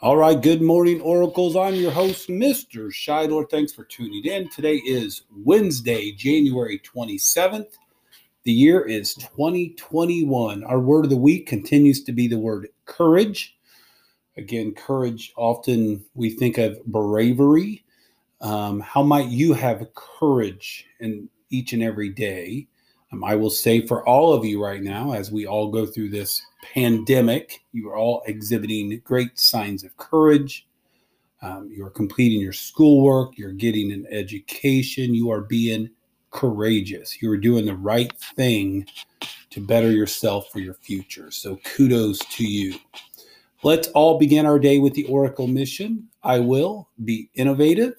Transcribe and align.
All 0.00 0.16
right, 0.16 0.40
good 0.40 0.62
morning, 0.62 1.00
Oracles. 1.00 1.56
I'm 1.56 1.74
your 1.74 1.90
host, 1.90 2.28
Mr. 2.28 2.88
Shidor. 2.88 3.50
Thanks 3.50 3.72
for 3.72 3.82
tuning 3.82 4.24
in. 4.24 4.48
Today 4.48 4.76
is 4.76 5.22
Wednesday, 5.44 6.12
January 6.12 6.78
27th. 6.78 7.72
The 8.44 8.52
year 8.52 8.80
is 8.82 9.14
2021. 9.14 10.62
Our 10.62 10.78
word 10.78 11.06
of 11.06 11.10
the 11.10 11.16
week 11.16 11.48
continues 11.48 12.04
to 12.04 12.12
be 12.12 12.28
the 12.28 12.38
word 12.38 12.68
courage. 12.84 13.58
Again, 14.36 14.72
courage, 14.72 15.32
often 15.36 16.04
we 16.14 16.30
think 16.30 16.58
of 16.58 16.78
bravery. 16.86 17.84
Um, 18.40 18.78
how 18.78 19.02
might 19.02 19.26
you 19.26 19.52
have 19.52 19.84
courage 19.96 20.86
in 21.00 21.28
each 21.50 21.72
and 21.72 21.82
every 21.82 22.10
day? 22.10 22.68
Um, 23.12 23.24
I 23.24 23.34
will 23.34 23.50
say 23.50 23.86
for 23.86 24.06
all 24.06 24.32
of 24.32 24.44
you 24.44 24.62
right 24.62 24.82
now, 24.82 25.12
as 25.12 25.32
we 25.32 25.46
all 25.46 25.70
go 25.70 25.86
through 25.86 26.10
this 26.10 26.42
pandemic, 26.74 27.64
you 27.72 27.88
are 27.88 27.96
all 27.96 28.22
exhibiting 28.26 29.00
great 29.04 29.38
signs 29.38 29.84
of 29.84 29.96
courage. 29.96 30.66
Um, 31.40 31.70
you 31.72 31.84
are 31.84 31.90
completing 31.90 32.40
your 32.40 32.52
schoolwork, 32.52 33.38
you're 33.38 33.52
getting 33.52 33.92
an 33.92 34.06
education, 34.10 35.14
you 35.14 35.30
are 35.30 35.42
being 35.42 35.88
courageous. 36.30 37.22
You 37.22 37.30
are 37.30 37.36
doing 37.36 37.66
the 37.66 37.76
right 37.76 38.12
thing 38.18 38.86
to 39.50 39.60
better 39.60 39.90
yourself 39.90 40.50
for 40.52 40.58
your 40.58 40.74
future. 40.74 41.30
So 41.30 41.56
kudos 41.64 42.18
to 42.18 42.44
you. 42.44 42.78
Let's 43.62 43.88
all 43.88 44.18
begin 44.18 44.46
our 44.46 44.58
day 44.58 44.78
with 44.78 44.94
the 44.94 45.04
Oracle 45.06 45.46
mission. 45.46 46.08
I 46.22 46.38
will 46.38 46.88
be 47.04 47.30
innovative, 47.34 47.94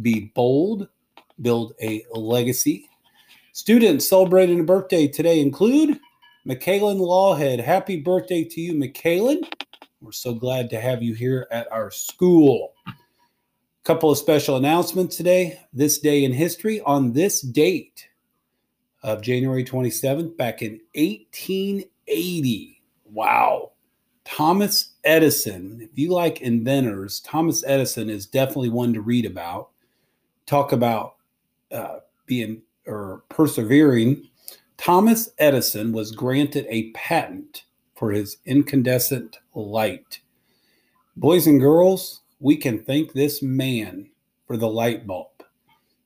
be 0.00 0.32
bold, 0.34 0.88
build 1.40 1.74
a 1.82 2.04
legacy, 2.12 2.88
Students 3.54 4.08
celebrating 4.08 4.60
a 4.60 4.64
birthday 4.64 5.06
today 5.06 5.38
include 5.38 6.00
McKaylin 6.48 6.98
Lawhead. 6.98 7.62
Happy 7.62 8.00
birthday 8.00 8.44
to 8.44 8.60
you, 8.62 8.72
McKaylin. 8.72 9.46
We're 10.00 10.12
so 10.12 10.32
glad 10.32 10.70
to 10.70 10.80
have 10.80 11.02
you 11.02 11.12
here 11.12 11.46
at 11.50 11.70
our 11.70 11.90
school. 11.90 12.72
A 12.86 12.92
couple 13.84 14.10
of 14.10 14.16
special 14.16 14.56
announcements 14.56 15.18
today. 15.18 15.60
This 15.70 15.98
day 15.98 16.24
in 16.24 16.32
history, 16.32 16.80
on 16.80 17.12
this 17.12 17.42
date 17.42 18.08
of 19.02 19.20
January 19.20 19.64
27th, 19.64 20.34
back 20.38 20.62
in 20.62 20.80
1880. 20.94 22.82
Wow. 23.04 23.72
Thomas 24.24 24.94
Edison. 25.04 25.78
If 25.92 25.98
you 25.98 26.08
like 26.08 26.40
inventors, 26.40 27.20
Thomas 27.20 27.62
Edison 27.66 28.08
is 28.08 28.24
definitely 28.24 28.70
one 28.70 28.94
to 28.94 29.02
read 29.02 29.26
about. 29.26 29.68
Talk 30.46 30.72
about 30.72 31.16
uh, 31.70 31.98
being 32.24 32.62
or 32.86 33.22
persevering, 33.28 34.28
Thomas 34.76 35.30
Edison 35.38 35.92
was 35.92 36.10
granted 36.10 36.66
a 36.68 36.90
patent 36.90 37.64
for 37.94 38.10
his 38.10 38.38
incandescent 38.46 39.38
light. 39.54 40.20
Boys 41.16 41.46
and 41.46 41.60
girls, 41.60 42.22
we 42.40 42.56
can 42.56 42.82
thank 42.82 43.12
this 43.12 43.42
man 43.42 44.08
for 44.46 44.56
the 44.56 44.68
light 44.68 45.06
bulb. 45.06 45.28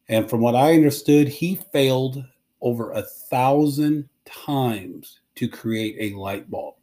And 0.09 0.29
from 0.29 0.41
what 0.41 0.55
I 0.55 0.75
understood, 0.75 1.29
he 1.29 1.57
failed 1.73 2.23
over 2.61 2.93
a 2.93 3.03
thousand 3.03 4.09
times 4.25 5.21
to 5.37 5.49
create 5.49 5.97
a 5.99 6.17
light 6.17 6.51
bulb. 6.51 6.75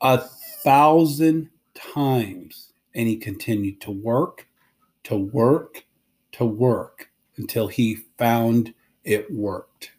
A 0.00 0.18
thousand 0.18 1.50
times. 1.74 2.72
And 2.94 3.08
he 3.08 3.16
continued 3.16 3.80
to 3.82 3.90
work, 3.90 4.46
to 5.04 5.16
work, 5.16 5.84
to 6.32 6.44
work 6.44 7.10
until 7.36 7.68
he 7.68 8.04
found 8.18 8.74
it 9.04 9.30
worked. 9.32 9.92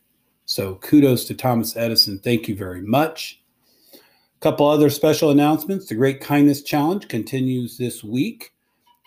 So 0.46 0.76
kudos 0.76 1.26
to 1.26 1.34
Thomas 1.34 1.76
Edison. 1.76 2.20
Thank 2.20 2.48
you 2.48 2.56
very 2.56 2.82
much. 2.82 3.42
A 3.94 4.40
couple 4.40 4.68
other 4.68 4.90
special 4.90 5.30
announcements. 5.30 5.88
The 5.88 5.96
Great 5.96 6.20
Kindness 6.20 6.62
Challenge 6.62 7.08
continues 7.08 7.78
this 7.78 8.04
week. 8.04 8.52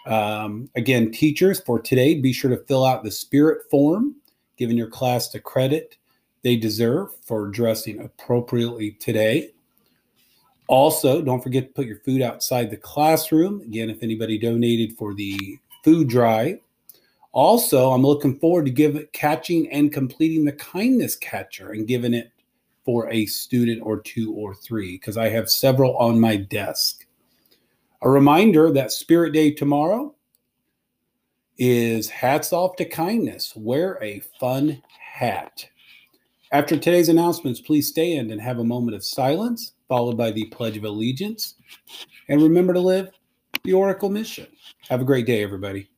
Um, 0.06 0.70
again, 0.76 1.10
teachers, 1.10 1.60
for 1.60 1.80
today, 1.80 2.14
be 2.14 2.32
sure 2.32 2.50
to 2.50 2.64
fill 2.64 2.84
out 2.84 3.02
the 3.02 3.10
spirit 3.10 3.62
form, 3.70 4.14
giving 4.56 4.76
your 4.76 4.88
class 4.88 5.28
the 5.28 5.40
credit 5.40 5.96
they 6.42 6.56
deserve 6.56 7.08
for 7.22 7.48
dressing 7.48 8.00
appropriately 8.00 8.92
today. 8.92 9.50
Also, 10.68 11.20
don't 11.20 11.42
forget 11.42 11.66
to 11.66 11.72
put 11.72 11.86
your 11.86 11.98
food 12.00 12.22
outside 12.22 12.70
the 12.70 12.76
classroom. 12.76 13.60
Again, 13.62 13.90
if 13.90 14.02
anybody 14.02 14.38
donated 14.38 14.96
for 14.96 15.14
the 15.14 15.58
food 15.84 16.08
drive, 16.08 16.58
also, 17.36 17.90
I'm 17.90 18.00
looking 18.00 18.38
forward 18.38 18.64
to 18.64 18.70
give 18.70 19.12
catching 19.12 19.70
and 19.70 19.92
completing 19.92 20.46
the 20.46 20.52
kindness 20.52 21.16
catcher 21.16 21.72
and 21.72 21.86
giving 21.86 22.14
it 22.14 22.32
for 22.82 23.10
a 23.10 23.26
student 23.26 23.82
or 23.82 24.00
two 24.00 24.32
or 24.32 24.54
three 24.54 24.92
because 24.92 25.18
I 25.18 25.28
have 25.28 25.50
several 25.50 25.98
on 25.98 26.18
my 26.18 26.36
desk. 26.36 27.04
A 28.00 28.08
reminder 28.08 28.72
that 28.72 28.90
Spirit 28.90 29.34
Day 29.34 29.50
tomorrow 29.50 30.14
is 31.58 32.08
hats 32.08 32.54
off 32.54 32.74
to 32.76 32.86
kindness. 32.86 33.52
Wear 33.54 34.02
a 34.02 34.20
fun 34.40 34.82
hat. 34.98 35.68
After 36.52 36.78
today's 36.78 37.10
announcements, 37.10 37.60
please 37.60 37.86
stand 37.86 38.30
and 38.30 38.40
have 38.40 38.60
a 38.60 38.64
moment 38.64 38.96
of 38.96 39.04
silence, 39.04 39.74
followed 39.88 40.16
by 40.16 40.30
the 40.30 40.46
Pledge 40.46 40.78
of 40.78 40.84
Allegiance. 40.84 41.56
And 42.30 42.40
remember 42.40 42.72
to 42.72 42.80
live 42.80 43.10
the 43.62 43.74
Oracle 43.74 44.08
mission. 44.08 44.46
Have 44.88 45.02
a 45.02 45.04
great 45.04 45.26
day, 45.26 45.42
everybody. 45.42 45.90